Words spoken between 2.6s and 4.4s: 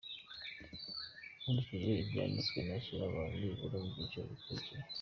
nashyira abantu nibura mu byiciro